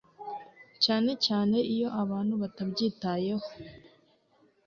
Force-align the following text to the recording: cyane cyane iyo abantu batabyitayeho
cyane 0.83 1.11
cyane 1.25 1.57
iyo 1.73 1.87
abantu 2.01 2.33
batabyitayeho 2.41 3.47